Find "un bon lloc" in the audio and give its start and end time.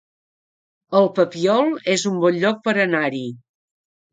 2.13-2.67